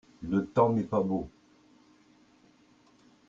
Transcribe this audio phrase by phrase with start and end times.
[0.23, 1.29] le temps n'est pas beau.